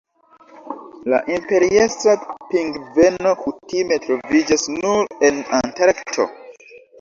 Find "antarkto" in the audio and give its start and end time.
5.61-6.29